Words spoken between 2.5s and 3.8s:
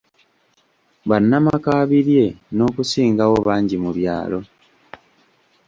n'okusingawo bangi